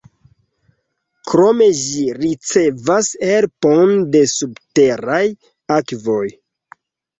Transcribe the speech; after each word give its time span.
Krome 1.31 1.67
ĝi 1.81 2.05
ricevas 2.21 3.11
helpon 3.27 3.95
de 4.17 4.25
subteraj 4.35 5.23
akvoj. 5.79 6.27